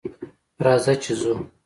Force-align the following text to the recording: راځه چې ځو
راځه 0.65 0.93
چې 1.03 1.11
ځو 1.21 1.33